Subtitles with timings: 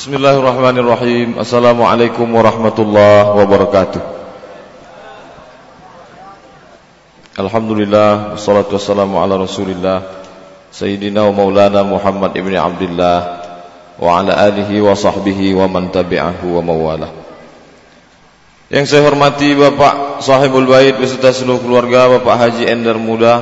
[0.00, 1.36] Bismillahirrahmanirrahim.
[1.36, 4.00] Assalamualaikum warahmatullahi wabarakatuh.
[7.36, 10.24] Alhamdulillah Wassalatu wassalamu ala rasulillah
[10.72, 13.44] Sayyidina wa maulana Muhammad ibn Abdullah
[14.00, 17.12] Wa ala alihi wa sahbihi wa man tabi'ahu wa mawala
[18.72, 23.36] Yang saya hormati Bapak Sahibul Bait beserta seluruh keluarga Bapak Haji Endar Muda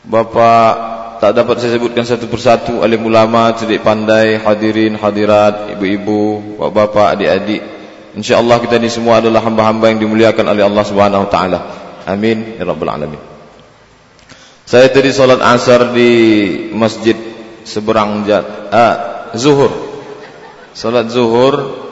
[0.00, 7.16] Bapak tak dapat saya sebutkan satu persatu alim ulama, cerdik pandai, hadirin, hadirat, ibu-ibu, bapak-bapak,
[7.16, 7.62] adik-adik.
[8.16, 11.58] Insya-Allah kita ini semua adalah hamba-hamba yang dimuliakan oleh Allah Subhanahu wa taala.
[12.08, 13.20] Amin ya rabbal alamin.
[14.66, 16.10] Saya tadi solat asar di
[16.72, 17.14] masjid
[17.62, 18.96] seberang jat, ah,
[19.36, 19.72] zuhur.
[20.72, 21.84] Solat zuhur.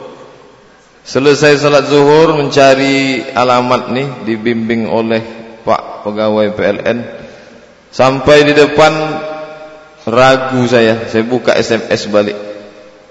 [1.04, 5.20] Selesai solat zuhur mencari alamat ni dibimbing oleh
[5.64, 7.23] Pak pegawai PLN
[7.94, 8.90] Sampai di depan
[10.10, 12.34] ragu saya, saya buka SMS balik.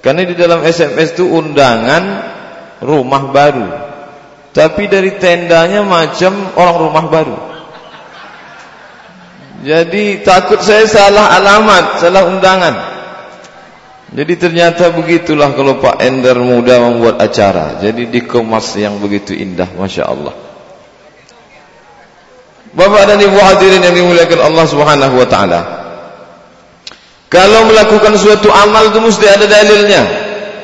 [0.03, 2.03] Karena di dalam SMS itu undangan
[2.83, 3.67] rumah baru.
[4.51, 7.37] Tapi dari tendanya macam orang rumah baru.
[9.63, 12.75] Jadi takut saya salah alamat, salah undangan.
[14.11, 17.79] Jadi ternyata begitulah kalau Pak Ender muda membuat acara.
[17.79, 20.42] Jadi dikemas yang begitu indah, Masya Allah.
[22.73, 25.61] Bapak dan Ibu hadirin yang dimuliakan Allah Subhanahu wa taala.
[27.29, 30.01] Kalau melakukan suatu amal itu mesti ada dalilnya.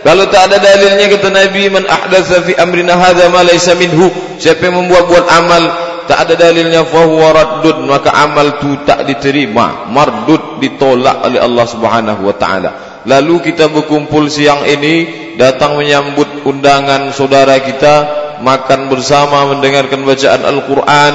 [0.01, 4.09] Kalau tak ada dalilnya kata Nabi man ahdatsa fi amrina hadza ma laysa minhu.
[4.41, 5.63] Siapa yang membuat-buat amal
[6.09, 11.65] tak ada dalilnya fa huwa raddud maka amal itu tak diterima, mardud ditolak oleh Allah
[11.69, 12.71] Subhanahu wa taala.
[13.05, 17.95] Lalu kita berkumpul siang ini datang menyambut undangan saudara kita
[18.41, 21.13] makan bersama mendengarkan bacaan Al-Qur'an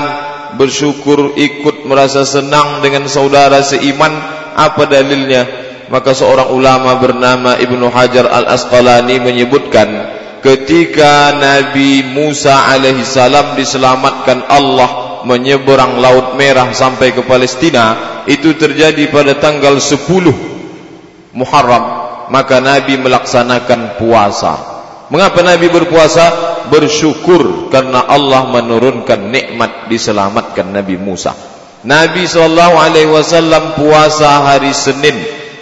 [0.56, 4.12] bersyukur ikut merasa senang dengan saudara seiman
[4.54, 5.42] apa dalilnya?
[5.92, 9.88] Maka seorang ulama bernama Ibnu Hajar Al-Asqalani menyebutkan
[10.40, 19.08] ketika Nabi Musa alaihi salam diselamatkan Allah menyeberang laut merah sampai ke Palestina itu terjadi
[19.12, 21.84] pada tanggal 10 Muharram.
[22.24, 24.73] Maka Nabi melaksanakan puasa
[25.12, 26.56] Mengapa Nabi berpuasa?
[26.72, 31.36] Bersyukur karena Allah menurunkan nikmat diselamatkan Nabi Musa.
[31.84, 35.12] Nabi SAW puasa hari Senin.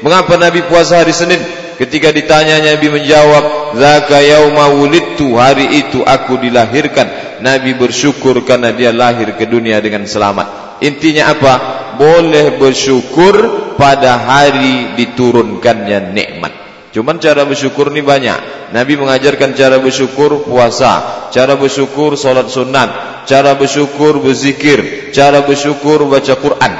[0.07, 1.43] Mengapa Nabi puasa hari Senin?
[1.75, 8.95] Ketika ditanya Nabi menjawab, "Zaka yauma wulidtu, hari itu aku dilahirkan." Nabi bersyukur karena dia
[8.95, 10.79] lahir ke dunia dengan selamat.
[10.79, 11.55] Intinya apa?
[11.99, 13.35] Boleh bersyukur
[13.75, 16.62] pada hari diturunkannya nikmat.
[16.93, 18.71] Cuma cara bersyukur ni banyak.
[18.77, 26.37] Nabi mengajarkan cara bersyukur puasa, cara bersyukur solat sunat, cara bersyukur berzikir, cara bersyukur baca
[26.37, 26.73] Quran.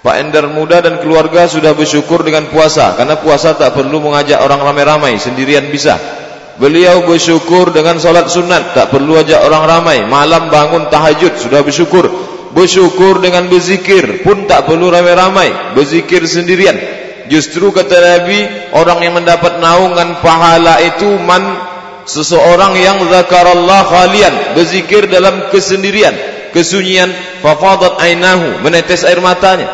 [0.00, 4.64] Pak Ender muda dan keluarga sudah bersyukur dengan puasa, karena puasa tak perlu mengajak orang
[4.64, 6.00] ramai-ramai, sendirian bisa.
[6.56, 10.04] Beliau bersyukur dengan solat sunat, tak perlu ajak orang ramai.
[10.08, 12.08] Malam bangun tahajud, sudah bersyukur.
[12.56, 15.76] Bersyukur dengan berzikir, pun tak perlu ramai-ramai.
[15.76, 16.99] Berzikir sendirian.
[17.30, 18.42] Justru kata Nabi
[18.74, 21.70] Orang yang mendapat naungan pahala itu man
[22.02, 26.12] Seseorang yang zakarallah khalian Berzikir dalam kesendirian
[26.50, 29.70] Kesunyian Fafadat ainahu Menetes air matanya.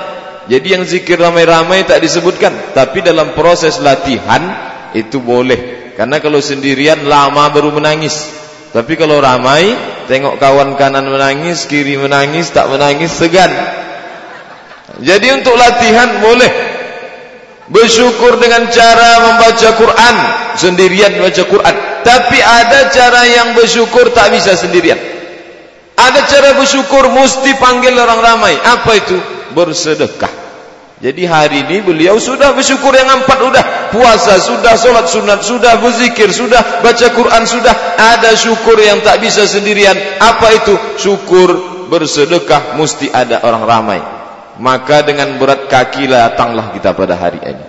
[0.47, 4.45] Jadi yang zikir ramai-ramai tak disebutkan Tapi dalam proses latihan
[4.93, 5.91] Itu boleh.
[5.97, 8.37] Karena kalau sendirian lama baru menangis.
[8.77, 9.73] Tapi kalau ramai
[10.13, 13.49] Tengok kawan kanan menangis Kiri menangis Tak menangis segan.
[15.01, 16.76] Jadi untuk latihan boleh
[17.67, 20.17] Bersyukur dengan cara membaca Quran.
[20.55, 21.75] Sendirian membaca Quran.
[22.07, 24.99] Tapi ada cara yang bersyukur tak bisa sendirian.
[25.99, 28.55] Ada cara bersyukur mesti panggil orang ramai.
[28.55, 29.19] Apa itu?
[29.57, 30.47] Bersedekah.
[30.97, 33.65] Jadi hari ini beliau sudah bersyukur yang empat sudah.
[33.93, 37.75] Puasa sudah, solat sunat sudah, berzikir sudah Baca Quran sudah.
[37.99, 39.99] Ada syukur yang tak bisa sendirian.
[40.23, 40.75] Apa itu?
[41.03, 41.53] Syukur
[41.91, 44.16] bersedekah mesti ada orang ramai
[44.57, 47.67] maka dengan berat kaki datanglah kita pada hari ini.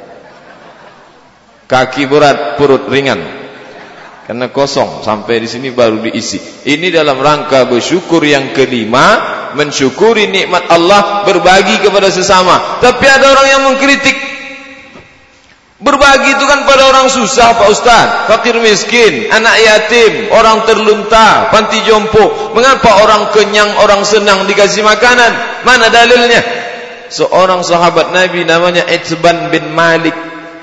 [1.68, 3.20] Kaki berat perut ringan.
[4.28, 6.40] Karena kosong sampai di sini baru diisi.
[6.68, 9.24] Ini dalam rangka bersyukur yang kelima
[9.56, 12.80] mensyukuri nikmat Allah berbagi kepada sesama.
[12.84, 14.16] Tapi ada orang yang mengkritik.
[15.78, 18.08] Berbagi itu kan pada orang susah Pak Ustaz.
[18.28, 22.52] Fakir miskin anak yatim orang terlunta panti jompo.
[22.52, 25.64] Mengapa orang kenyang orang senang dikasih makanan?
[25.64, 26.68] Mana dalilnya
[27.10, 30.16] seorang sahabat Nabi namanya Itban bin Malik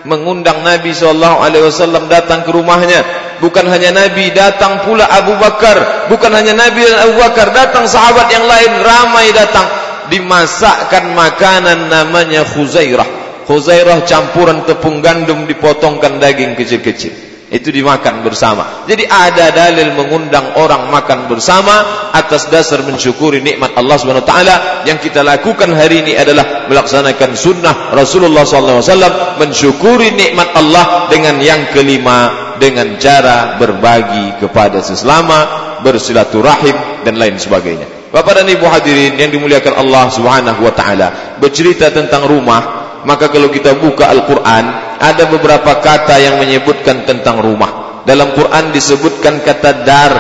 [0.05, 3.03] mengundang Nabi SAW datang ke rumahnya.
[3.41, 6.09] Bukan hanya Nabi datang pula Abu Bakar.
[6.13, 9.67] Bukan hanya Nabi dan Abu Bakar datang sahabat yang lain ramai datang.
[10.13, 13.09] Dimasakkan makanan namanya Khuzairah.
[13.49, 17.24] Khuzairah campuran tepung gandum dipotongkan daging kecil-kecil.
[17.55, 18.83] Itu dimakan bersama.
[18.91, 24.57] Jadi ada dalil mengundang orang makan bersama atas dasar mensyukuri nikmat Allah Subhanahu wa taala
[24.83, 31.07] yang kita lakukan hari ini adalah melaksanakan sunnah Rasulullah sallallahu alaihi wasallam mensyukuri nikmat Allah
[31.07, 35.39] dengan yang kelima dengan cara berbagi kepada sesama,
[35.87, 38.11] bersilaturahim dan lain sebagainya.
[38.11, 43.53] Bapak dan Ibu hadirin yang dimuliakan Allah Subhanahu wa taala, bercerita tentang rumah maka kalau
[43.53, 48.05] kita buka Al-Quran ada beberapa kata yang menyebutkan tentang rumah.
[48.09, 50.15] Dalam Quran disebutkan kata dar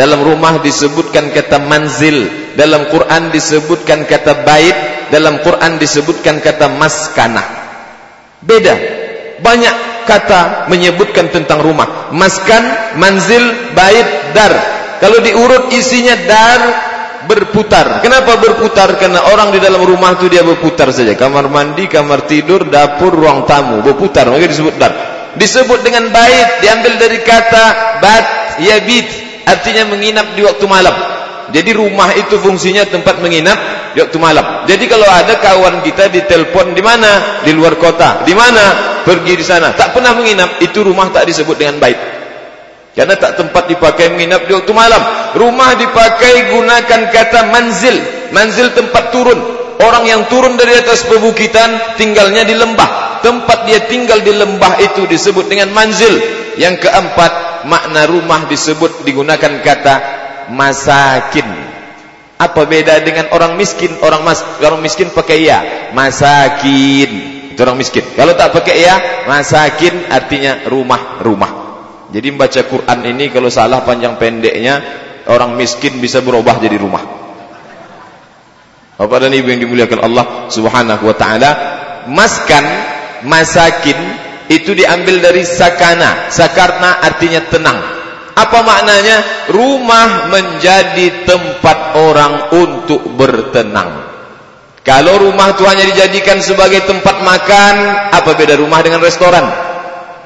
[0.00, 2.24] dalam rumah disebutkan kata manzil
[2.56, 4.76] dalam Quran disebutkan kata bait
[5.12, 7.46] dalam Quran disebutkan kata maskanah.
[8.40, 8.76] Beda.
[9.40, 12.12] Banyak kata menyebutkan tentang rumah.
[12.12, 14.52] Maskan, manzil, bait, dar.
[15.00, 16.60] Kalau diurut isinya dar
[17.30, 18.02] berputar.
[18.02, 18.98] Kenapa berputar?
[18.98, 21.14] Karena orang di dalam rumah itu dia berputar saja.
[21.14, 24.26] Kamar mandi, kamar tidur, dapur, ruang tamu berputar.
[24.26, 24.92] Maka disebut dar.
[25.38, 27.64] Disebut dengan bait diambil dari kata
[28.02, 29.06] bat yabit
[29.46, 30.96] artinya menginap di waktu malam.
[31.50, 33.58] Jadi rumah itu fungsinya tempat menginap
[33.94, 34.66] di waktu malam.
[34.66, 37.42] Jadi kalau ada kawan kita ditelepon di mana?
[37.46, 38.26] Di luar kota.
[38.26, 38.98] Di mana?
[39.06, 39.74] Pergi di sana.
[39.74, 42.19] Tak pernah menginap, itu rumah tak disebut dengan bait.
[42.90, 45.02] Karena tak tempat dipakai menginap di waktu malam.
[45.38, 47.96] Rumah dipakai gunakan kata manzil.
[48.34, 49.38] Manzil tempat turun.
[49.80, 53.22] Orang yang turun dari atas pebukitan tinggalnya di lembah.
[53.22, 56.12] Tempat dia tinggal di lembah itu disebut dengan manzil.
[56.58, 59.94] Yang keempat, makna rumah disebut digunakan kata
[60.52, 61.48] masakin.
[62.40, 63.92] Apa beda dengan orang miskin?
[64.00, 65.58] Orang mas, orang miskin pakai ya.
[65.92, 67.10] Masakin.
[67.54, 68.02] Itu orang miskin.
[68.16, 68.96] Kalau tak pakai ya,
[69.28, 71.59] masakin artinya rumah-rumah.
[72.10, 74.82] Jadi membaca Quran ini kalau salah panjang pendeknya
[75.30, 77.02] orang miskin bisa berubah jadi rumah.
[79.00, 81.50] Bapak dan Ibu yang dimuliakan Allah Subhanahu wa taala,
[82.10, 82.64] maskan,
[83.24, 83.96] masakin
[84.52, 86.28] itu diambil dari sakana.
[86.28, 87.78] Sakarna artinya tenang.
[88.36, 89.48] Apa maknanya?
[89.48, 94.10] Rumah menjadi tempat orang untuk bertenang.
[94.84, 97.74] Kalau rumah itu hanya dijadikan sebagai tempat makan,
[98.10, 99.69] apa beda rumah dengan restoran?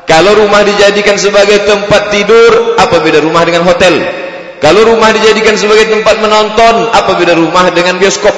[0.05, 4.05] Kalau rumah dijadikan sebagai tempat tidur, apa beda rumah dengan hotel?
[4.61, 8.33] Kalau rumah dijadikan sebagai tempat menonton, apa beda rumah dengan bioskop?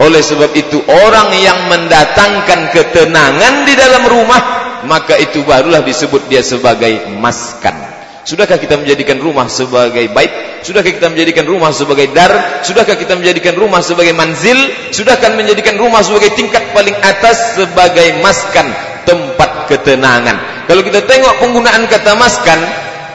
[0.00, 4.40] Oleh sebab itu, orang yang mendatangkan ketenangan di dalam rumah,
[4.88, 7.74] maka itu barulah disebut dia sebagai maskan.
[8.28, 10.60] Sudahkah kita menjadikan rumah sebagai bait?
[10.60, 12.60] Sudahkah kita menjadikan rumah sebagai dar?
[12.60, 14.56] Sudahkah kita menjadikan rumah sebagai manzil?
[14.92, 18.68] Sudahkah menjadikan rumah sebagai tingkat paling atas sebagai maskan,
[19.08, 20.68] tempat ketenangan?
[20.68, 22.60] Kalau kita tengok penggunaan kata maskan,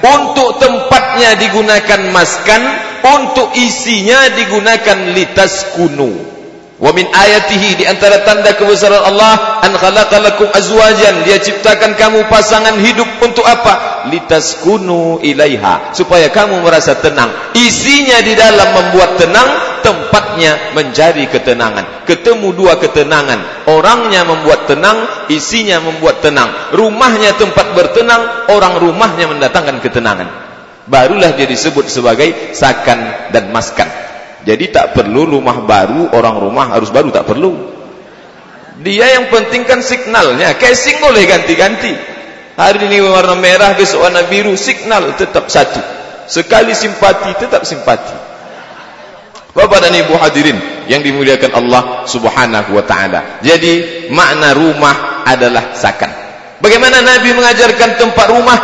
[0.01, 2.61] untuk tempatnya digunakan maskan,
[3.05, 6.32] untuk isinya digunakan litas kuno.
[6.83, 12.75] Wa min ayatihi di antara tanda kebesaran Allah an khalaqalakum azwajan dia ciptakan kamu pasangan
[12.75, 14.03] hidup untuk apa?
[14.11, 17.55] Litaskunu ilaiha supaya kamu merasa tenang.
[17.55, 22.03] Isinya di dalam membuat tenang tempatnya menjadi ketenangan.
[22.03, 23.71] Ketemu dua ketenangan.
[23.71, 26.75] Orangnya membuat tenang isinya membuat tenang.
[26.75, 30.27] Rumahnya tempat bertenang orang rumahnya mendatangkan ketenangan.
[30.91, 34.02] Barulah dia disebut sebagai sakan dan maskan
[34.43, 37.55] jadi tak perlu rumah baru, orang rumah harus baru tak perlu.
[38.83, 40.59] Dia yang penting kan signalnya.
[40.59, 41.95] Casing boleh ganti-ganti.
[42.53, 45.79] Hari ini warna merah, besok warna biru, signal tetap satu.
[46.27, 48.35] Sekali simpati tetap simpati.
[49.53, 50.57] Bapak dan Ibu hadirin
[50.89, 53.39] yang dimuliakan Allah Subhanahu wa taala.
[53.45, 56.09] Jadi makna rumah adalah sakan.
[56.59, 58.59] Bagaimana Nabi mengajarkan tempat rumah?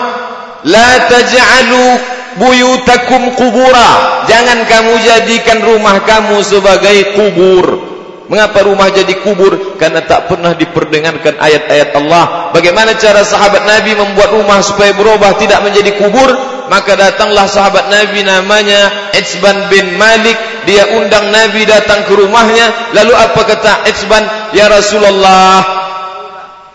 [0.68, 4.24] La taj'alu buyutakum kubura.
[4.26, 7.66] Jangan kamu jadikan rumah kamu sebagai kubur.
[8.30, 9.78] Mengapa rumah jadi kubur?
[9.82, 12.54] Karena tak pernah diperdengarkan ayat-ayat Allah.
[12.54, 16.30] Bagaimana cara sahabat Nabi membuat rumah supaya berubah tidak menjadi kubur?
[16.70, 20.38] Maka datanglah sahabat Nabi namanya Itzban bin Malik.
[20.70, 22.94] Dia undang Nabi datang ke rumahnya.
[22.94, 25.80] Lalu apa kata Itzban ya Rasulullah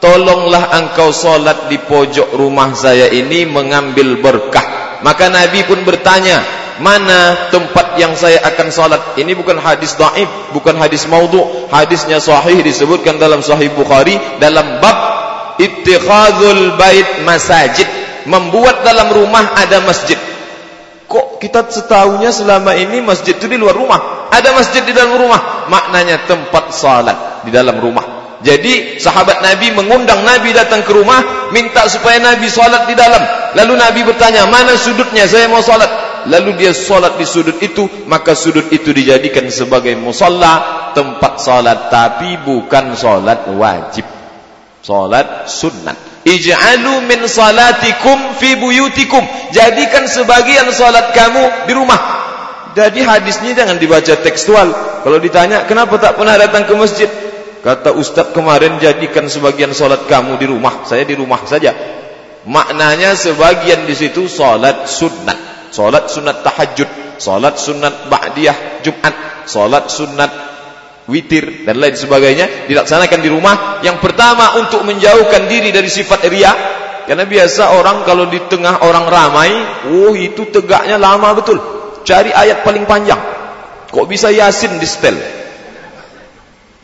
[0.03, 4.74] tolonglah engkau solat di pojok rumah saya ini mengambil berkah
[5.05, 6.41] Maka Nabi pun bertanya,
[6.81, 9.03] mana tempat yang saya akan salat?
[9.21, 11.69] Ini bukan hadis daif, bukan hadis maudhu.
[11.69, 14.97] Hadisnya sahih disebutkan dalam sahih Bukhari dalam bab
[15.61, 17.87] ittikhadzul bait masajid.
[18.25, 20.17] Membuat dalam rumah ada masjid.
[21.05, 24.33] Kok kita setahunya selama ini masjid itu di luar rumah?
[24.33, 25.69] Ada masjid di dalam rumah.
[25.69, 28.14] Maknanya tempat salat di dalam rumah.
[28.45, 33.25] Jadi sahabat Nabi mengundang Nabi datang ke rumah minta supaya Nabi solat di dalam.
[33.57, 35.25] Lalu Nabi bertanya, "Mana sudutnya?
[35.25, 35.89] Saya mau solat."
[36.29, 42.41] Lalu dia solat di sudut itu, maka sudut itu dijadikan sebagai musalla, tempat solat tapi
[42.41, 44.05] bukan solat wajib.
[44.85, 45.97] Salat sunat.
[46.25, 49.25] Ij'alu min salatikum fi buyutikum.
[49.53, 52.01] Jadikan sebagian salat kamu di rumah.
[52.77, 54.69] Jadi hadisnya jangan dibaca tekstual.
[55.05, 57.09] Kalau ditanya, kenapa tak pernah datang ke masjid?
[57.65, 60.85] Kata ustaz kemarin, jadikan sebagian salat kamu di rumah.
[60.85, 61.73] Saya di rumah saja.
[62.45, 65.73] Maknanya sebagian di situ salat sunat.
[65.73, 67.17] Salat sunat tahajud.
[67.17, 69.49] Salat sunat ba'diyah Jumat.
[69.49, 70.55] Salat sunat
[71.09, 76.53] witir dan lain sebagainya dilaksanakan di rumah yang pertama untuk menjauhkan diri dari sifat ria
[77.05, 79.53] karena biasa orang kalau di tengah orang ramai
[79.93, 81.61] oh itu tegaknya lama betul
[82.09, 83.21] cari ayat paling panjang
[83.93, 85.44] kok bisa yasin di setel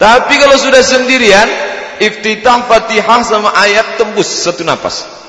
[0.00, 1.48] tapi kalau sudah sendirian
[2.00, 5.20] iftitah fatihah sama ayat tembus satu nafas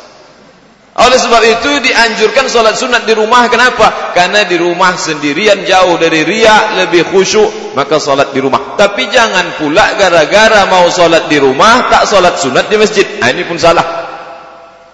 [0.91, 3.47] oleh sebab itu dianjurkan solat sunat di rumah.
[3.47, 4.11] Kenapa?
[4.11, 7.73] Karena di rumah sendirian jauh dari riak, lebih khusyuk.
[7.79, 8.75] Maka solat di rumah.
[8.75, 13.07] Tapi jangan pula gara-gara mau solat di rumah, tak solat sunat di masjid.
[13.23, 13.87] Nah, ini pun salah.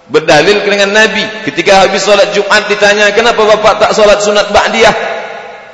[0.06, 1.44] Berdalil dengan Nabi.
[1.50, 4.96] Ketika habis solat Jumat ditanya, kenapa bapak tak solat sunat ba'diyah?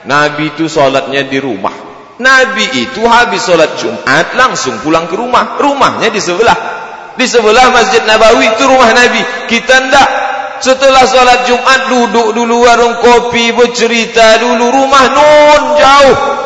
[0.07, 1.92] Nabi itu solatnya di rumah.
[2.23, 5.59] Nabi itu habis solat Jumat, langsung pulang ke rumah.
[5.59, 6.55] Rumahnya di sebelah.
[7.19, 9.19] Di sebelah Masjid Nabawi itu rumah Nabi.
[9.51, 10.07] Kita tidak
[10.63, 16.42] setelah salat Jumat duduk dulu warung kopi bercerita dulu rumah nun jauh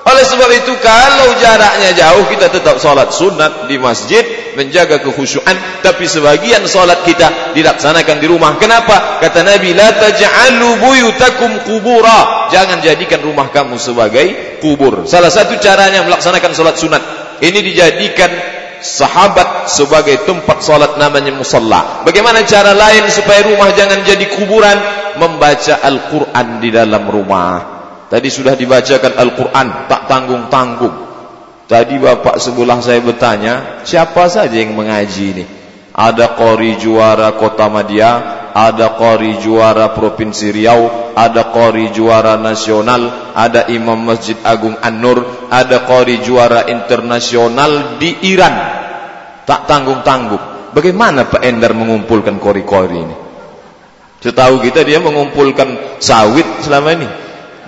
[0.00, 4.24] oleh sebab itu kalau jaraknya jauh kita tetap salat sunat di masjid
[4.56, 11.68] menjaga kekhusyuan tapi sebagian salat kita dilaksanakan di rumah kenapa kata Nabi la taj'alu buyutakum
[11.68, 17.02] qubura jangan jadikan rumah kamu sebagai kubur salah satu caranya melaksanakan salat sunat
[17.44, 18.32] ini dijadikan
[18.80, 22.02] sahabat sebagai tempat salat namanya musalla.
[22.02, 24.76] Bagaimana cara lain supaya rumah jangan jadi kuburan?
[25.20, 27.79] Membaca Al-Quran di dalam rumah.
[28.10, 30.96] Tadi sudah dibacakan Al-Quran, tak tanggung-tanggung.
[31.70, 35.44] Tadi bapak sebelah saya bertanya, siapa saja yang mengaji ini?
[35.94, 43.70] Ada kori juara kota Madia, ada qari juara provinsi Riau, ada qari juara nasional, ada
[43.70, 48.54] imam Masjid Agung An-Nur, ada qari juara internasional di Iran.
[49.46, 50.74] Tak tanggung-tanggung.
[50.74, 53.16] Bagaimana Pak Endar mengumpulkan qari-qari ini?
[54.20, 57.08] Setahu kita dia mengumpulkan sawit selama ini.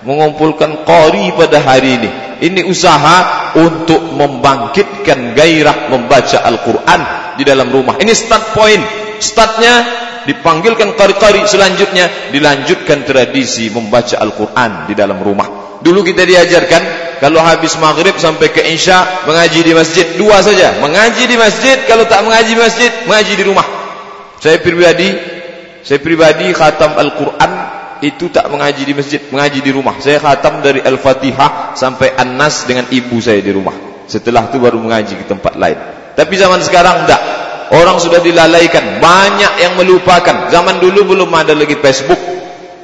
[0.02, 2.10] Mengumpulkan qari pada hari ini.
[2.42, 7.00] Ini usaha untuk membangkitkan gairah membaca Al-Quran
[7.38, 7.98] di dalam rumah.
[8.02, 8.82] Ini start point.
[9.22, 16.82] Startnya dipanggilkan kari-kari selanjutnya dilanjutkan tradisi membaca Al-Quran di dalam rumah dulu kita diajarkan
[17.18, 22.06] kalau habis maghrib sampai ke isya mengaji di masjid dua saja mengaji di masjid kalau
[22.06, 23.66] tak mengaji di masjid mengaji di rumah
[24.38, 25.10] saya pribadi
[25.82, 27.52] saya pribadi khatam Al-Quran
[28.02, 32.90] itu tak mengaji di masjid mengaji di rumah saya khatam dari Al-Fatihah sampai An-Nas dengan
[32.90, 35.78] ibu saya di rumah setelah itu baru mengaji ke tempat lain
[36.18, 37.22] tapi zaman sekarang tidak
[37.72, 40.52] Orang sudah dilalaikan, banyak yang melupakan.
[40.52, 42.20] Zaman dulu belum ada lagi Facebook.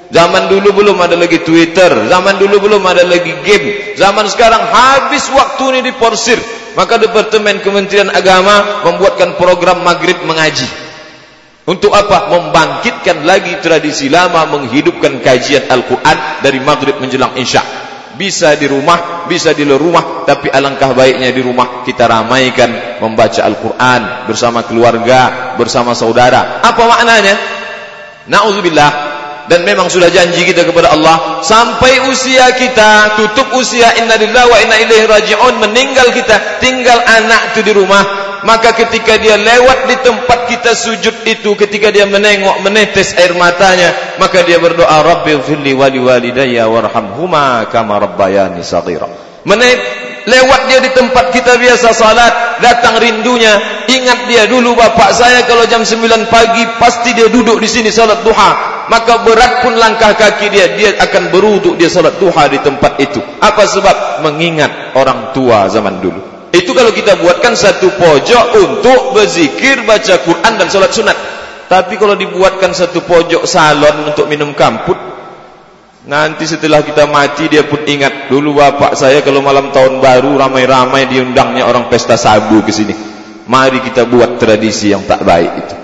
[0.08, 2.08] Zaman dulu belum ada lagi Twitter.
[2.08, 3.92] Zaman dulu belum ada lagi game.
[4.00, 6.40] Zaman sekarang habis waktu ini diporsir.
[6.72, 10.87] Maka Departemen Kementerian Agama membuatkan program maghrib mengaji.
[11.68, 12.32] Untuk apa?
[12.32, 19.54] Membangkitkan lagi tradisi lama menghidupkan kajian Al-Quran dari maghrib menjelang insya' bisa di rumah, bisa
[19.54, 25.94] di luar rumah, tapi alangkah baiknya di rumah kita ramaikan membaca Al-Quran bersama keluarga, bersama
[25.94, 26.58] saudara.
[26.66, 27.38] Apa maknanya?
[28.26, 29.07] Na'udzubillah.
[29.48, 34.58] Dan memang sudah janji kita kepada Allah sampai usia kita tutup usia inna lillahi wa
[34.60, 39.96] inna ilaihi raji'un meninggal kita tinggal anak itu di rumah maka ketika dia lewat di
[40.04, 45.72] tempat kita sujud itu ketika dia menengok menetes air matanya maka dia berdoa rabbi ighfirli
[45.74, 49.08] wa liwalidayya warhamhuma kama rabbayani saghira.
[49.48, 49.80] Menet
[50.28, 55.64] lewat dia di tempat kita biasa salat datang rindunya ingat dia dulu bapak saya kalau
[55.64, 60.48] jam 9 pagi pasti dia duduk di sini salat duha maka berat pun langkah kaki
[60.52, 65.68] dia dia akan beruduk dia salat duha di tempat itu apa sebab mengingat orang tua
[65.68, 71.16] zaman dulu itu kalau kita buatkan satu pojok untuk berzikir, baca Quran dan solat sunat.
[71.68, 74.96] Tapi kalau dibuatkan satu pojok salon untuk minum kamput,
[76.08, 81.04] nanti setelah kita mati dia pun ingat dulu bapak saya kalau malam tahun baru ramai-ramai
[81.12, 82.96] diundangnya orang pesta sabu ke sini.
[83.44, 85.74] Mari kita buat tradisi yang tak baik itu.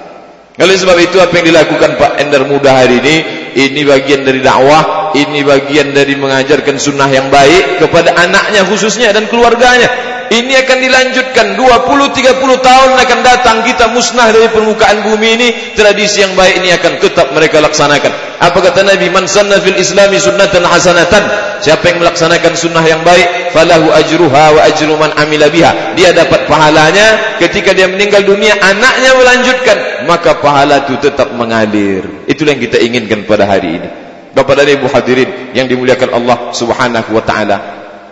[0.54, 3.16] Oleh sebab itu apa yang dilakukan Pak Endar Muda hari ini,
[3.58, 9.26] ini bagian dari dakwah, ini bagian dari mengajarkan sunnah yang baik kepada anaknya khususnya dan
[9.26, 10.14] keluarganya.
[10.24, 15.48] ini akan dilanjutkan 20-30 tahun akan datang kita musnah dari permukaan bumi ini.
[15.74, 18.38] Tradisi yang baik ini akan tetap mereka laksanakan.
[18.38, 19.10] Apa kata Nabi?
[19.10, 21.22] Man sanna fil islami sunnatan hasanatan.
[21.62, 25.94] Siapa yang melaksanakan sunnah yang baik falahu ajruha wa ajru man amila biha.
[25.98, 27.38] Dia dapat pahalanya.
[27.38, 33.24] Ketika dia meninggal dunia anaknya melanjutkan maka pahala itu tetap mengalir itulah yang kita inginkan
[33.26, 33.90] pada hari ini
[34.34, 37.58] Bapak dan Ibu hadirin yang dimuliakan Allah Subhanahu wa taala.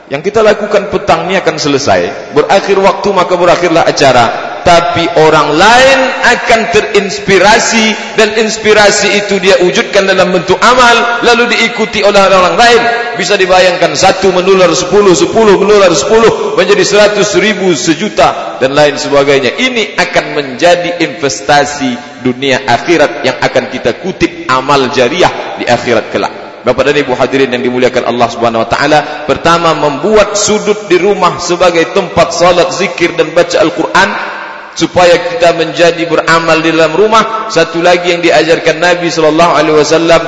[0.07, 2.31] Yang kita lakukan petang ini akan selesai.
[2.31, 4.52] Berakhir waktu maka berakhirlah acara.
[4.63, 12.01] Tapi orang lain akan terinspirasi dan inspirasi itu dia wujudkan dalam bentuk amal lalu diikuti
[12.07, 12.83] oleh orang lain.
[13.13, 19.59] Bisa dibayangkan satu menular sepuluh, sepuluh menular sepuluh menjadi seratus ribu, sejuta dan lain sebagainya.
[19.59, 26.35] Ini akan menjadi investasi dunia akhirat yang akan kita kutip amal jariah di akhirat kelak.
[26.63, 31.43] Bapak dan Ibu hadirin yang dimuliakan Allah Subhanahu wa taala, pertama membuat sudut di rumah
[31.43, 34.09] sebagai tempat salat, zikir dan baca Al-Qur'an
[34.75, 37.49] supaya kita menjadi beramal di dalam rumah.
[37.53, 40.23] Satu lagi yang diajarkan Nabi sallallahu alaihi wasallam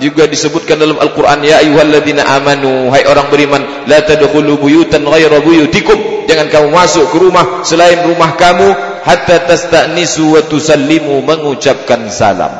[0.00, 6.24] juga disebutkan dalam Al-Qur'an, ya ayyuhalladzina amanu, hai orang beriman, la tadkhulu buyutan ghayra buyutikum.
[6.24, 8.68] Jangan kamu masuk ke rumah selain rumah kamu
[9.04, 12.50] hatta tasta'nisu wa tusallimu mengucapkan salam.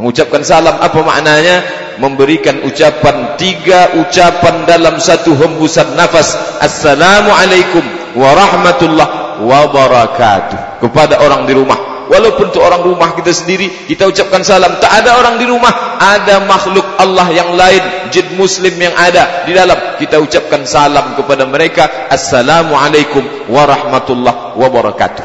[0.00, 1.84] Mengucapkan salam apa maknanya?
[1.96, 6.36] Memberikan ucapan tiga ucapan dalam satu hembusan nafas.
[6.60, 7.80] Assalamualaikum
[8.16, 11.96] warahmatullahi wabarakatuh kepada orang di rumah.
[12.06, 14.78] Walaupun itu orang rumah kita sendiri, kita ucapkan salam.
[14.78, 17.82] Tak ada orang di rumah, ada makhluk Allah yang lain,
[18.14, 19.98] jin muslim yang ada di dalam.
[19.98, 22.06] Kita ucapkan salam kepada mereka.
[22.06, 25.24] Assalamualaikum warahmatullahi wabarakatuh.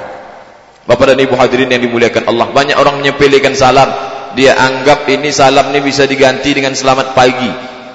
[0.89, 3.85] Bapak dan Ibu hadirin yang dimuliakan Allah, banyak orang menyepelekan salam
[4.33, 7.51] dia anggap ini salam ini bisa diganti dengan selamat pagi.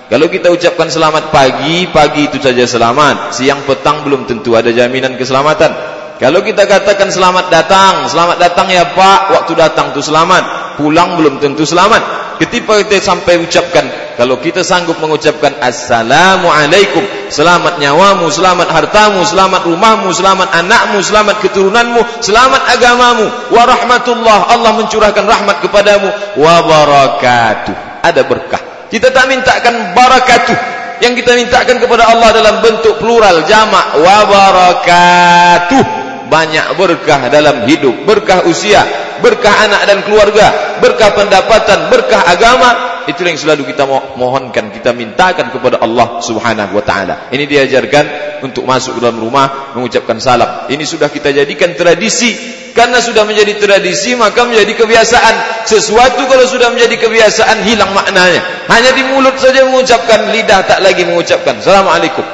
[0.06, 3.35] Kalau kita ucapkan selamat pagi, pagi itu saja selamat.
[3.35, 5.95] Siang petang belum tentu ada jaminan keselamatan.
[6.16, 10.76] Kalau kita katakan selamat datang, selamat datang ya Pak, waktu datang itu selamat.
[10.80, 12.25] Pulang belum tentu selamat.
[12.40, 13.85] Ketika kita sampai ucapkan,
[14.16, 22.00] kalau kita sanggup mengucapkan Assalamualaikum, selamat nyawamu, selamat hartamu, selamat rumahmu, selamat anakmu, selamat keturunanmu,
[22.25, 26.08] selamat agamamu, warahmatullah, Allah mencurahkan rahmat kepadamu,
[26.40, 28.04] wabarakatuh.
[28.04, 28.88] Ada berkah.
[28.88, 30.56] Kita tak mintakan barakatuh.
[30.97, 38.47] Yang kita mintakan kepada Allah dalam bentuk plural, jamak, wabarakatuh banyak berkah dalam hidup, berkah
[38.47, 38.82] usia,
[39.23, 42.71] berkah anak dan keluarga, berkah pendapatan, berkah agama.
[43.06, 43.86] Itu yang selalu kita
[44.19, 47.30] mohonkan, kita mintakan kepada Allah Subhanahu wa taala.
[47.30, 48.04] Ini diajarkan
[48.43, 50.67] untuk masuk dalam rumah mengucapkan salam.
[50.67, 52.34] Ini sudah kita jadikan tradisi.
[52.76, 55.65] Karena sudah menjadi tradisi maka menjadi kebiasaan.
[55.65, 58.69] Sesuatu kalau sudah menjadi kebiasaan hilang maknanya.
[58.69, 61.56] Hanya di mulut saja mengucapkan, lidah tak lagi mengucapkan.
[61.65, 62.26] Assalamualaikum.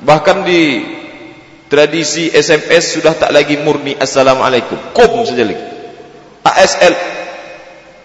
[0.00, 0.60] Bahkan di
[1.68, 3.96] tradisi SMS sudah tak lagi murni.
[3.96, 4.96] Assalamualaikum.
[4.96, 5.64] Kum saja lagi.
[6.44, 6.94] ASL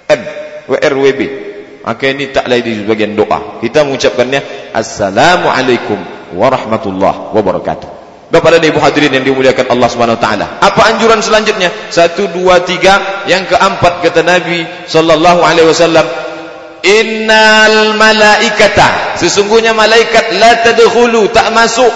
[0.10, 0.22] M.
[0.70, 1.50] WRWB
[1.90, 3.58] maka ini tak lagi di bagian doa.
[3.64, 5.98] Kita mengucapkannya Assalamualaikum
[6.36, 7.90] warahmatullahi wabarakatuh.
[8.30, 10.46] Bapak dan Ibu hadirin yang dimuliakan Allah Subhanahu wa taala.
[10.62, 11.74] Apa anjuran selanjutnya?
[11.90, 13.26] Satu, dua, tiga.
[13.26, 16.06] Yang keempat kata Nabi sallallahu alaihi wasallam,
[16.86, 21.90] "Innal malaikata." Sesungguhnya malaikat la tadkhulu, tak masuk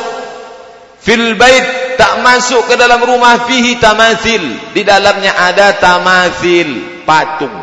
[1.04, 7.54] fil bait tak masuk ke dalam rumah fihi tamathil di dalamnya ada tamathil patung.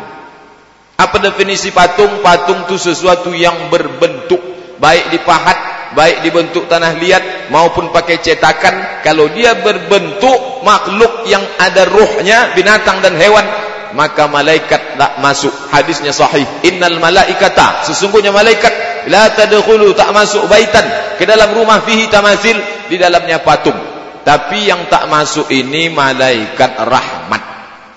[1.01, 2.21] Apa definisi patung?
[2.21, 4.39] Patung itu sesuatu yang berbentuk.
[4.77, 9.03] Baik dipahat baik dibentuk tanah liat maupun pakai cetakan.
[9.03, 13.43] Kalau dia berbentuk makhluk yang ada ruhnya binatang dan hewan
[13.91, 15.51] maka malaikat tak masuk.
[15.71, 16.47] Hadisnya sahih.
[16.63, 17.83] Innal malaikata.
[17.83, 18.71] Sesungguhnya malaikat
[19.09, 20.83] la tadkhulu tak masuk baitan.
[21.17, 22.57] Ke dalam rumah fihi tamathil
[22.89, 23.77] di dalamnya patung.
[24.21, 27.43] Tapi yang tak masuk ini malaikat rahmat.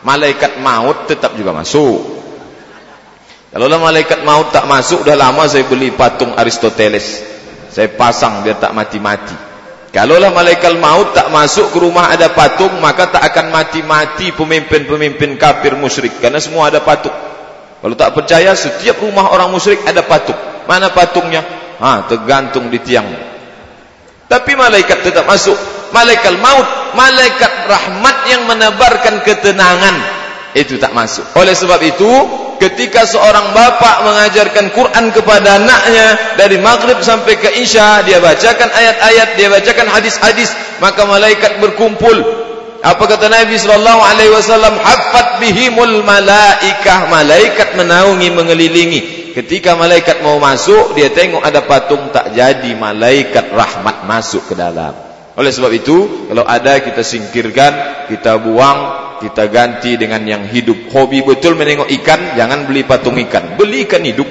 [0.04, 2.00] Malaikat maut tetap juga masuk.
[3.52, 7.22] Kalau lah malaikat maut tak masuk dah lama saya beli patung Aristoteles.
[7.70, 9.36] Saya pasang biar tak mati-mati.
[9.94, 15.40] Kalau lah malaikat maut tak masuk ke rumah ada patung maka tak akan mati-mati pemimpin-pemimpin
[15.40, 16.18] kafir musyrik.
[16.18, 17.14] Karena semua ada patung.
[17.80, 21.42] Kalau tak percaya setiap rumah orang musyrik ada patung Mana patungnya?
[21.80, 23.06] Ha, tergantung di tiang.
[24.28, 25.56] Tapi malaikat tetap masuk.
[25.94, 26.66] Malaikat maut,
[26.98, 29.94] malaikat rahmat yang menebarkan ketenangan
[30.54, 31.22] itu tak masuk.
[31.38, 32.10] Oleh sebab itu,
[32.62, 39.28] ketika seorang bapa mengajarkan Quran kepada anaknya dari maghrib sampai ke isya, dia bacakan ayat-ayat,
[39.34, 42.46] dia bacakan hadis-hadis, maka malaikat berkumpul.
[42.84, 44.78] Apa kata Nabi sallallahu alaihi wasallam?
[44.78, 49.23] Haffat bihimul malaikah, malaikat menaungi mengelilingi.
[49.34, 54.94] Ketika malaikat mau masuk, dia tengok ada patung tak jadi malaikat rahmat masuk ke dalam.
[55.34, 58.78] Oleh sebab itu, kalau ada kita singkirkan, kita buang,
[59.18, 60.86] kita ganti dengan yang hidup.
[60.94, 63.58] Hobi betul menengok ikan, jangan beli patung ikan.
[63.58, 64.28] Beli ikan hidup.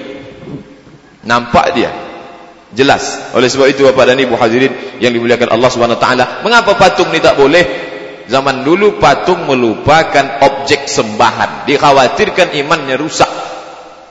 [1.28, 1.92] Nampak dia.
[2.72, 3.36] Jelas.
[3.36, 4.72] Oleh sebab itu Bapak dan Ibu hadirin
[5.04, 7.92] yang dimuliakan Allah Subhanahu taala, mengapa patung ni tak boleh?
[8.32, 11.68] Zaman dulu patung melupakan objek sembahan.
[11.68, 13.33] Dikhawatirkan imannya rusak.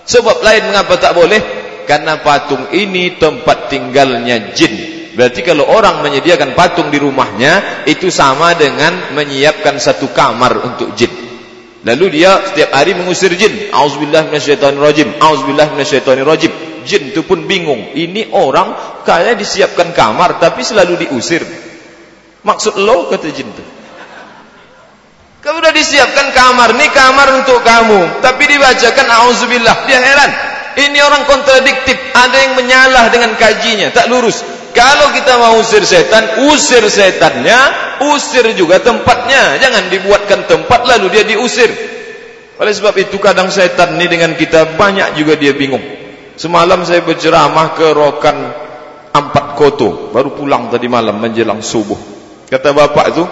[0.03, 1.41] Sebab lain mengapa tak boleh?
[1.87, 4.75] Karena patung ini tempat tinggalnya jin.
[5.12, 11.11] Berarti kalau orang menyediakan patung di rumahnya Itu sama dengan menyiapkan satu kamar untuk jin.
[11.83, 13.75] Lalu dia setiap hari mengusir jin.
[13.75, 17.95] A'udzubillah minasyaitanirrajim A'udzubillah minasyaitanirrajim Jin itu pun bingung.
[17.95, 21.43] Ini orang kaya disiapkan kamar Tapi selalu diusir.
[22.43, 23.82] Maksud lo kata jin itu
[25.42, 30.31] Kamu sudah disiapkan kamar Ini kamar untuk kamu Tapi dibacakan A'udzubillah Dia heran
[30.78, 36.48] Ini orang kontradiktif Ada yang menyalah dengan kajinya Tak lurus kalau kita mau usir setan,
[36.48, 37.61] usir setannya,
[38.09, 39.61] usir juga tempatnya.
[39.61, 41.68] Jangan dibuatkan tempat lalu dia diusir.
[42.57, 45.85] Oleh sebab itu kadang setan ini dengan kita banyak juga dia bingung.
[46.40, 48.38] Semalam saya berceramah ke Rokan
[49.12, 50.09] Ampat Koto.
[50.09, 52.00] Baru pulang tadi malam menjelang subuh.
[52.48, 53.24] Kata bapak itu,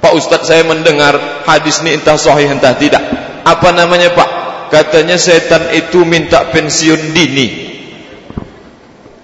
[0.00, 3.04] Pak Ustaz saya mendengar hadis ini entah sahih entah tidak.
[3.44, 4.30] Apa namanya Pak?
[4.72, 7.48] Katanya setan itu minta pensiun dini.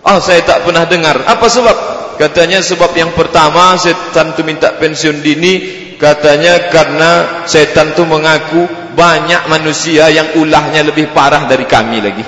[0.05, 1.25] Ah saya tak pernah dengar.
[1.25, 1.77] Apa sebab?
[2.21, 5.55] Katanya sebab yang pertama setan tu minta pensiun dini
[5.97, 12.25] katanya karena setan tu mengaku banyak manusia yang ulahnya lebih parah dari kami lagi.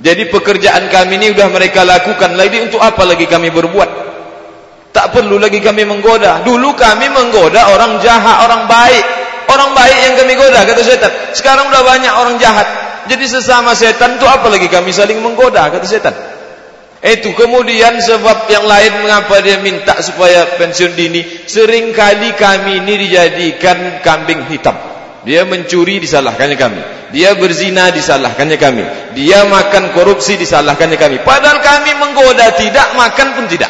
[0.00, 4.09] Jadi pekerjaan kami ini sudah mereka lakukan lagi untuk apa lagi kami berbuat?
[4.90, 6.42] Tak perlu lagi kami menggoda.
[6.42, 9.04] Dulu kami menggoda orang jahat, orang baik.
[9.50, 11.10] Orang baik yang kami goda kata setan.
[11.34, 12.66] Sekarang sudah banyak orang jahat.
[13.10, 16.14] Jadi sesama setan tu apa lagi kami saling menggoda kata setan.
[17.00, 22.94] Itu kemudian sebab yang lain mengapa dia minta supaya pensiun dini sering kali kami ini
[23.08, 24.76] dijadikan kambing hitam
[25.24, 26.80] dia mencuri disalahkannya kami
[27.12, 28.84] dia berzina disalahkannya kami
[29.16, 33.68] dia makan korupsi disalahkannya kami padahal kami menggoda tidak makan pun tidak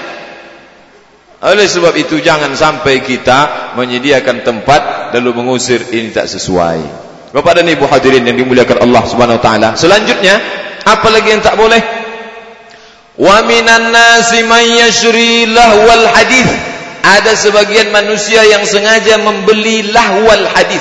[1.40, 7.66] oleh sebab itu jangan sampai kita menyediakan tempat lalu mengusir ini tak sesuai Bapak dan
[7.70, 10.36] Ibu hadirin yang dimuliakan Allah Subhanahu wa taala selanjutnya
[10.84, 12.00] apa lagi yang tak boleh
[13.20, 16.48] Wa minan nasi man yashri lahwal hadis.
[17.04, 20.80] Ada sebagian manusia yang sengaja membeli lahwal hadis.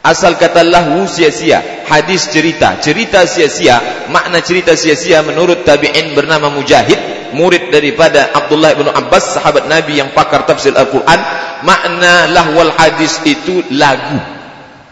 [0.00, 4.08] Asal kata lahu sia-sia, hadis cerita, cerita sia-sia.
[4.08, 6.96] Makna cerita sia-sia menurut tabi'in bernama Mujahid,
[7.34, 11.20] murid daripada Abdullah bin Abbas, sahabat Nabi yang pakar tafsir Al-Quran.
[11.64, 14.18] Makna lahwal hadis itu lagu.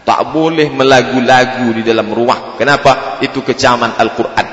[0.05, 2.57] Tak boleh melagu-lagu di dalam rumah.
[2.57, 3.21] Kenapa?
[3.21, 4.45] Itu kecaman Al-Quran.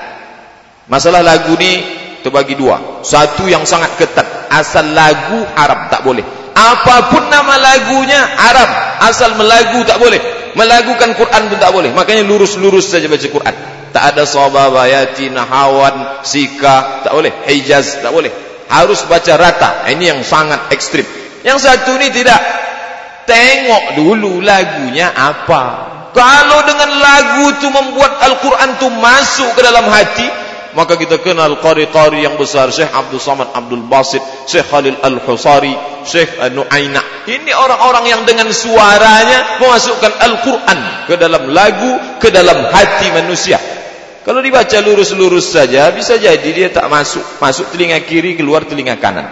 [0.87, 1.83] Masalah lagu ni
[2.21, 3.03] terbagi dua.
[3.03, 4.51] Satu yang sangat ketat.
[4.53, 6.23] Asal lagu Arab tak boleh.
[6.57, 8.69] Apapun nama lagunya Arab.
[9.05, 10.19] Asal melagu tak boleh.
[10.57, 11.93] Melagukan Quran pun tak boleh.
[11.93, 13.76] Makanya lurus-lurus saja baca Quran.
[13.97, 17.01] Tak ada sababayati, nahawan, sika.
[17.09, 17.33] Tak boleh.
[17.49, 18.29] Hijaz tak boleh.
[18.69, 19.89] Harus baca rata.
[19.89, 21.09] Ini yang sangat ekstrim.
[21.41, 22.37] Yang satu ni tidak.
[23.25, 25.97] Tengok dulu lagunya apa.
[26.13, 30.29] Kalau dengan lagu tu membuat Al-Quran tu masuk ke dalam hati,
[30.77, 35.73] maka kita kenal qari-qari yang besar Syekh Abdul Samad Abdul Basit Syekh Khalil Al-Husari
[36.05, 37.01] Syekh Nu'aina
[37.33, 40.79] ini orang-orang yang dengan suaranya memasukkan Al-Quran
[41.09, 43.57] ke dalam lagu ke dalam hati manusia
[44.27, 49.31] kalau dibaca lurus-lurus saja bisa jadi dia tak masuk masuk telinga kiri keluar telinga kanan.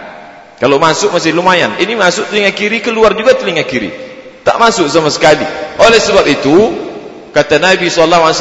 [0.55, 1.75] Kalau masuk masih lumayan.
[1.75, 3.91] Ini masuk telinga kiri keluar juga telinga kiri.
[4.47, 5.43] Tak masuk sama sekali.
[5.83, 6.55] Oleh sebab itu
[7.35, 8.31] kata Nabi SAW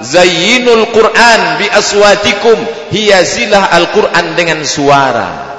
[0.00, 2.56] zayyinul Quran bi aswatikum
[2.88, 5.55] hiasilah Al-Quran dengan suara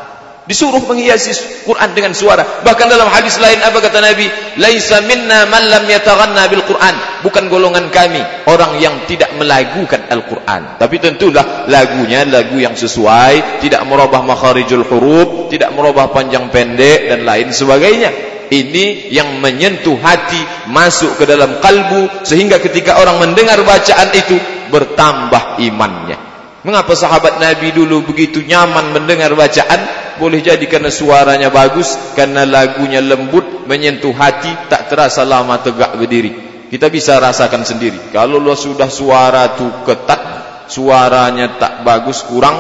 [0.48, 2.64] disuruh menghiasi Quran dengan suara.
[2.64, 4.26] Bahkan dalam hadis lain apa kata Nabi?
[4.58, 6.96] Laisa minna man lam yataghanna bil Quran.
[7.22, 10.80] Bukan golongan kami orang yang tidak melagukan Al-Quran.
[10.80, 17.28] Tapi tentulah lagunya lagu yang sesuai tidak merubah makharijul huruf tidak merubah panjang pendek dan
[17.28, 18.10] lain sebagainya.
[18.48, 24.40] Ini yang menyentuh hati masuk ke dalam kalbu sehingga ketika orang mendengar bacaan itu
[24.72, 26.16] bertambah imannya.
[26.64, 33.02] Mengapa sahabat Nabi dulu begitu nyaman mendengar bacaan boleh jadi karena suaranya bagus karena lagunya
[33.02, 36.32] lembut menyentuh hati tak terasa lama tegak berdiri.
[36.68, 38.12] Kita bisa rasakan sendiri.
[38.12, 40.22] Kalau lo sudah suara tu ketat
[40.68, 42.60] suaranya tak bagus kurang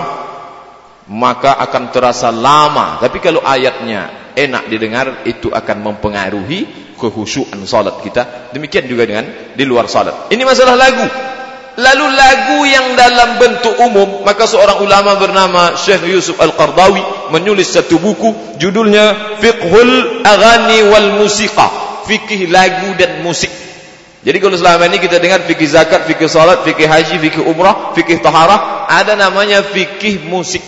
[1.12, 3.02] maka akan terasa lama.
[3.04, 8.54] Tapi kalau ayatnya enak didengar itu akan mempengaruhi kehusuan salat kita.
[8.56, 11.06] Demikian juga dengan di luar salat ini masalah lagu
[11.78, 18.02] lalu lagu yang dalam bentuk umum maka seorang ulama bernama Syekh Yusuf Al-Qardawi menulis satu
[18.02, 23.52] buku judulnya Fiqhul Aghani wal Musiqa fikih lagu dan musik.
[24.24, 28.24] Jadi kalau selama ini kita dengar fikih zakat, fikih salat, fikih haji, fikih umrah, fikih
[28.24, 30.64] taharah ada namanya fikih musik.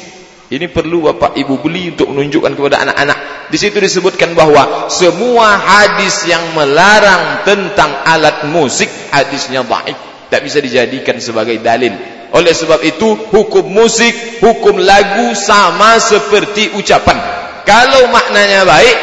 [0.49, 3.17] Ini perlu bapak ibu beli untuk menunjukkan kepada anak-anak.
[3.53, 9.97] Di situ disebutkan bahawa semua hadis yang melarang tentang alat musik hadisnya baik,
[10.29, 11.93] tak bisa dijadikan sebagai dalil.
[12.29, 17.17] Oleh sebab itu hukum musik, hukum lagu sama seperti ucapan.
[17.65, 18.97] Kalau maknanya baik,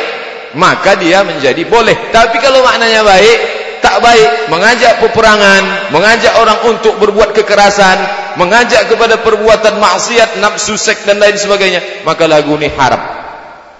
[0.55, 2.15] maka dia menjadi boleh.
[2.15, 3.39] Tapi kalau maknanya baik,
[3.83, 7.99] tak baik mengajak peperangan, mengajak orang untuk berbuat kekerasan,
[8.39, 13.03] mengajak kepada perbuatan maksiat, nafsu seks dan lain sebagainya, maka lagu ini haram.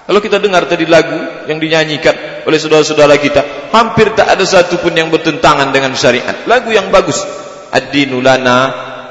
[0.07, 1.19] Kalau kita dengar tadi lagu
[1.51, 2.15] yang dinyanyikan
[2.47, 6.47] oleh saudara-saudara kita, hampir tak ada satu pun yang bertentangan dengan syariat.
[6.47, 7.27] Lagu yang bagus.
[7.75, 8.59] Ad-dinu lana,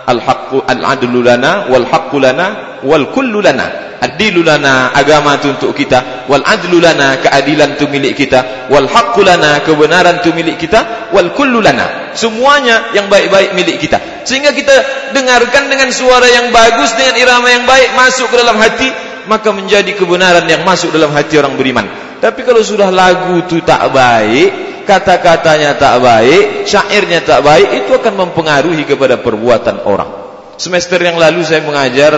[0.07, 3.85] al-haqqu al-adlu lana, wal-haqqu lana, wal-kullu lana.
[3.95, 6.27] Adilu lana agama itu untuk kita.
[6.29, 8.69] Wal adlu lana keadilan itu milik kita.
[8.69, 11.09] Wal haqqu lana kebenaran itu milik kita.
[11.09, 12.13] Wal kullu lana.
[12.13, 14.21] Semuanya yang baik-baik milik kita.
[14.27, 14.75] Sehingga kita
[15.15, 18.89] dengarkan dengan suara yang bagus dengan irama yang baik masuk ke dalam hati
[19.25, 21.85] maka menjadi kebenaran yang masuk dalam hati orang beriman
[22.19, 28.13] tapi kalau sudah lagu itu tak baik kata-katanya tak baik syairnya tak baik itu akan
[28.29, 30.25] mempengaruhi kepada perbuatan orang
[30.55, 32.13] Semester yang lalu saya mengajar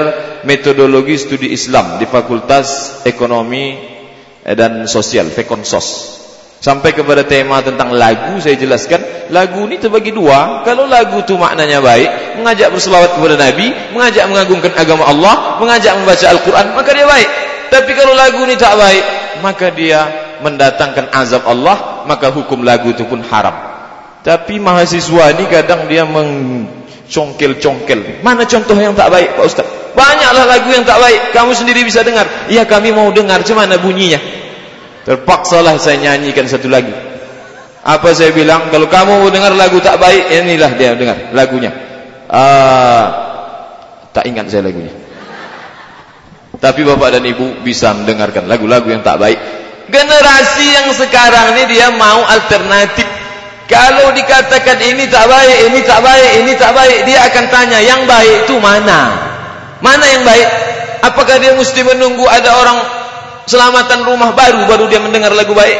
[0.45, 3.73] metodologi studi Islam di Fakultas Ekonomi
[4.45, 6.15] dan Sosial, Fekonsos.
[6.57, 10.61] Sampai kepada tema tentang lagu saya jelaskan, lagu ini terbagi dua.
[10.61, 16.25] Kalau lagu itu maknanya baik, mengajak berselawat kepada Nabi, mengajak mengagungkan agama Allah, mengajak membaca
[16.29, 17.29] Al-Quran, maka dia baik.
[17.73, 19.03] Tapi kalau lagu ini tak baik,
[19.39, 20.05] maka dia
[20.41, 23.55] mendatangkan azab Allah, maka hukum lagu itu pun haram.
[24.21, 26.63] Tapi mahasiswa ini kadang dia meng
[27.07, 28.21] congkel-congkel.
[28.21, 29.67] Mana contoh yang tak baik Pak Ustaz?
[29.95, 31.31] Banyaklah lagu yang tak baik.
[31.33, 32.27] Kamu sendiri bisa dengar.
[32.51, 33.41] Ya kami mau dengar.
[33.47, 34.19] Cuma bunyinya?
[35.07, 36.91] Terpaksalah saya nyanyikan satu lagu.
[37.87, 38.67] Apa saya bilang?
[38.67, 41.71] Kalau kamu mau dengar lagu tak baik, inilah dia dengar lagunya.
[42.27, 43.05] Uh,
[44.11, 44.91] tak ingat saya lagunya.
[46.57, 49.39] Tapi bapak dan ibu bisa mendengarkan lagu-lagu yang tak baik.
[49.87, 53.07] Generasi yang sekarang ini dia mau alternatif
[53.67, 58.07] kalau dikatakan ini tak baik, ini tak baik, ini tak baik, dia akan tanya, yang
[58.07, 59.11] baik itu mana?
[59.83, 60.47] Mana yang baik?
[61.03, 62.79] Apakah dia mesti menunggu ada orang
[63.43, 65.77] selamatan rumah baru baru dia mendengar lagu baik?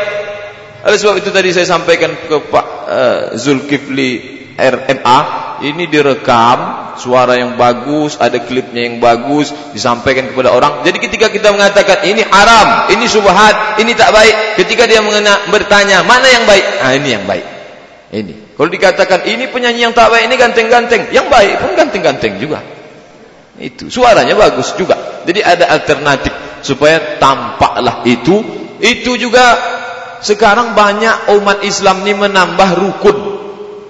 [0.84, 5.20] Oleh sebab itu tadi saya sampaikan ke Pak uh, Zulkifli RMA,
[5.62, 10.82] ini direkam suara yang bagus, ada klipnya yang bagus, disampaikan kepada orang.
[10.82, 16.02] Jadi ketika kita mengatakan ini haram, ini subhat, ini tak baik, ketika dia mengena, bertanya
[16.02, 16.65] mana yang baik?
[16.82, 17.46] Ah ini yang baik.
[18.10, 18.58] Ini.
[18.58, 22.65] Kalau dikatakan ini penyanyi yang tak baik ini ganteng-ganteng, yang baik pun ganteng-ganteng juga.
[23.58, 25.22] Itu suaranya bagus juga.
[25.26, 28.41] Jadi ada alternatif supaya tampaklah itu.
[28.78, 29.58] Itu juga
[30.22, 33.17] sekarang banyak umat Islam ini menambah rukun.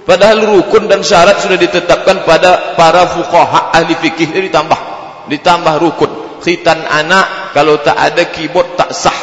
[0.07, 4.79] Padahal rukun dan syarat sudah ditetapkan pada para fuqaha ahli fikih ini ditambah.
[5.27, 6.11] Ditambah rukun.
[6.39, 9.19] Khitan anak kalau tak ada keyboard tak sah.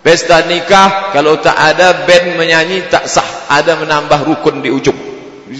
[0.00, 4.96] Pesta nikah kalau tak ada band menyanyi tak sah, ada menambah rukun di ujung.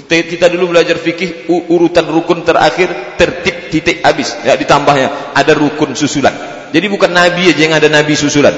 [0.09, 6.33] Kita dulu belajar fikih urutan rukun terakhir tertib titik habis, ya ditambahnya ada rukun susulan.
[6.73, 8.57] Jadi bukan nabi aja yang ada nabi susulan.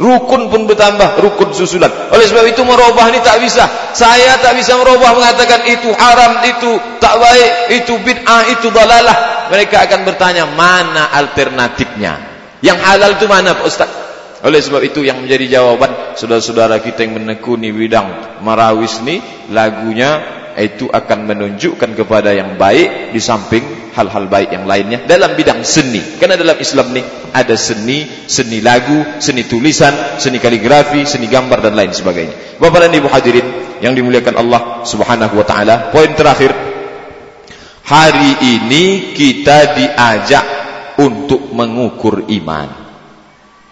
[0.00, 1.92] Rukun pun bertambah, rukun susulan.
[2.08, 3.68] Oleh sebab itu merubah ini tak bisa.
[3.92, 9.44] Saya tak bisa merubah mengatakan itu haram, itu tak baik, itu bid'ah, itu dalalah.
[9.52, 12.16] Mereka akan bertanya mana alternatifnya?
[12.64, 13.90] Yang halal itu mana Pak Ustaz?
[14.40, 19.20] Oleh sebab itu yang menjadi jawaban saudara-saudara kita yang menekuni bidang marawis ni
[19.52, 25.62] lagunya itu akan menunjukkan kepada yang baik di samping hal-hal baik yang lainnya dalam bidang
[25.66, 26.00] seni.
[26.16, 27.02] Karena dalam Islam ni
[27.34, 32.58] ada seni, seni lagu, seni tulisan, seni kaligrafi, seni gambar dan lain sebagainya.
[32.58, 33.46] Bapak dan Ibu hadirin
[33.84, 36.52] yang dimuliakan Allah Subhanahu wa taala, poin terakhir
[37.84, 40.46] hari ini kita diajak
[41.00, 42.79] untuk mengukur iman.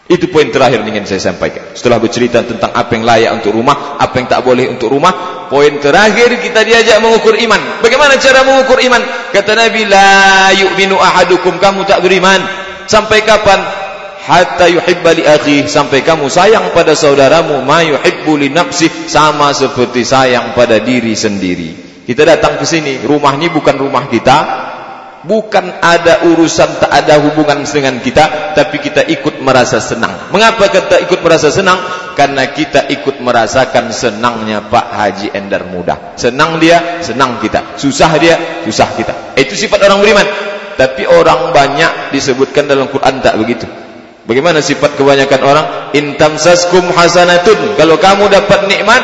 [0.08, 1.76] Itu poin terakhir yang ingin saya sampaikan.
[1.76, 5.76] Setelah bercerita tentang apa yang layak untuk rumah, apa yang tak boleh untuk rumah, poin
[5.76, 7.84] terakhir kita diajak mengukur iman.
[7.84, 9.04] Bagaimana cara mengukur iman?
[9.36, 12.40] Kata Nabi, la yu'minu ahadukum, kamu tak beriman.
[12.88, 13.60] Sampai kapan?
[14.24, 20.08] Hatta yuhibba li akhi, sampai kamu sayang pada saudaramu, ma yuhibbu li nafsi, sama seperti
[20.08, 22.00] sayang pada diri sendiri.
[22.08, 24.36] Kita datang ke sini, rumah ini bukan rumah kita,
[25.24, 30.30] bukan ada urusan tak ada hubungan dengan kita tapi kita ikut merasa senang.
[30.30, 31.80] Mengapa kita ikut merasa senang?
[32.14, 36.18] Karena kita ikut merasakan senangnya Pak Haji Endar Muda.
[36.18, 37.78] Senang dia senang kita.
[37.78, 39.14] Susah dia susah kita.
[39.38, 40.26] Itu sifat orang beriman.
[40.78, 43.66] Tapi orang banyak disebutkan dalam Quran tak begitu.
[44.28, 45.66] Bagaimana sifat kebanyakan orang?
[45.96, 47.80] Intam saskum hasanatun.
[47.80, 49.02] Kalau kamu dapat nikmat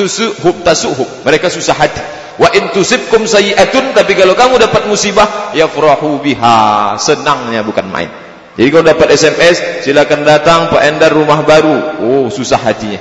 [0.00, 2.00] tusuhub tasuhub mereka susah hati
[2.40, 8.08] wa intusibkum sayiatun tapi kalau kamu dapat musibah yafrahu biha senangnya bukan main
[8.56, 12.98] jadi kalau dapat SMS silakan datang Pak Endar rumah baru oh susah hatinya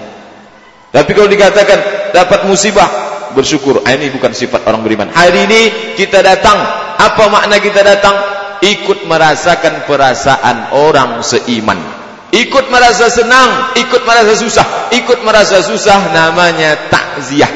[0.91, 3.85] tapi kalau dikatakan dapat musibah bersyukur.
[3.85, 5.09] Ah, ini bukan sifat orang beriman.
[5.13, 5.61] Hari ini
[5.93, 6.57] kita datang.
[6.99, 8.15] Apa makna kita datang?
[8.59, 11.98] Ikut merasakan perasaan orang seiman.
[12.29, 14.93] Ikut merasa senang, ikut merasa susah.
[14.93, 17.49] Ikut merasa susah namanya takziah.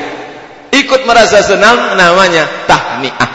[0.73, 3.31] Ikut merasa senang namanya tahniah.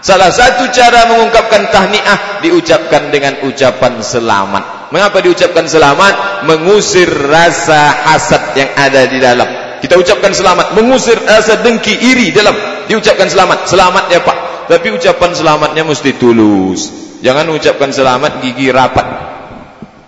[0.00, 4.88] Salah satu cara mengungkapkan tahniah diucapkan dengan ucapan selamat.
[4.88, 6.48] Mengapa diucapkan selamat?
[6.48, 12.54] Mengusir rasa hasad yang ada di dalam kita ucapkan selamat mengusir rasa dengki iri dalam
[12.90, 16.90] diucapkan selamat selamat ya pak tapi ucapan selamatnya mesti tulus
[17.22, 19.06] jangan ucapkan selamat gigi rapat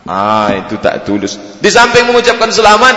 [0.08, 1.36] ah itu tak tulus.
[1.60, 2.94] Di samping mengucapkan selamat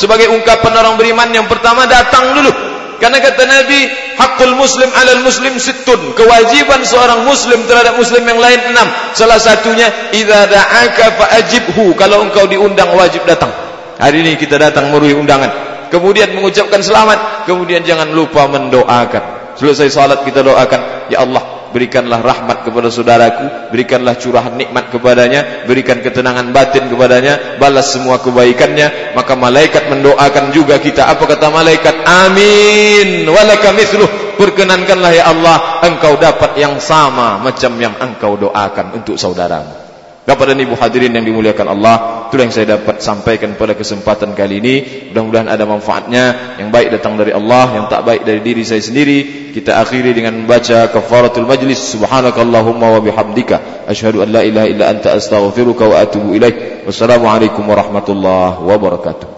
[0.00, 2.52] sebagai ungkapan orang beriman yang pertama datang dulu.
[2.96, 3.80] Karena kata Nabi
[4.16, 8.88] hakul muslim alal muslim situn kewajiban seorang muslim terhadap muslim yang lain enam.
[9.12, 11.92] Salah satunya idza da'aka fa'ajibhu.
[11.92, 13.52] Kalau engkau diundang wajib datang.
[14.00, 15.48] Hari ini kita datang meruhi undangan.
[15.92, 19.56] Kemudian mengucapkan selamat kemudian jangan lupa mendoakan.
[19.60, 26.00] Selesai salat kita doakan ya Allah berikanlah rahmat kepada saudaraku berikanlah curahan nikmat kepadanya berikan
[26.00, 29.12] ketenangan batin kepadanya balas semua kebaikannya.
[29.12, 31.04] Maka malaikat mendoakan juga kita.
[31.04, 32.08] Apa kata malaikat?
[32.08, 33.28] Amin.
[33.28, 34.08] Walaka mithluh.
[34.40, 39.85] Perkenankanlah ya Allah engkau dapat yang sama macam yang engkau doakan untuk saudaramu
[40.26, 44.58] Bapak dan Ibu hadirin yang dimuliakan Allah, itulah yang saya dapat sampaikan pada kesempatan kali
[44.58, 44.74] ini.
[45.14, 46.58] Mudah-mudahan ada manfaatnya.
[46.58, 49.54] Yang baik datang dari Allah, yang tak baik dari diri saya sendiri.
[49.54, 51.78] Kita akhiri dengan membaca kafaratul majlis.
[51.94, 53.86] Subhanakallahumma wa bihamdika.
[53.86, 56.82] Ashhadu an la ilaha illa anta astaghfiruka wa atubu ilaih.
[56.90, 59.35] Wassalamualaikum warahmatullahi wabarakatuh.